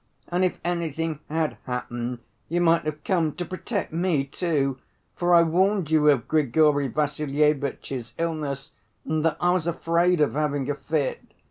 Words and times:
And 0.29 0.43
if 0.43 0.59
anything 0.65 1.19
had 1.29 1.57
happened, 1.67 2.21
you 2.49 2.59
might 2.59 2.85
have 2.87 3.03
come 3.03 3.33
to 3.33 3.45
protect 3.45 3.93
me, 3.93 4.25
too, 4.25 4.79
for 5.15 5.31
I 5.35 5.43
warned 5.43 5.91
you 5.91 6.09
of 6.09 6.27
Grigory 6.27 6.87
Vassilyevitch's 6.87 8.15
illness, 8.17 8.71
and 9.05 9.23
that 9.23 9.37
I 9.39 9.53
was 9.53 9.67
afraid 9.67 10.19
of 10.19 10.33
having 10.33 10.67
a 10.71 10.75
fit. 10.75 11.21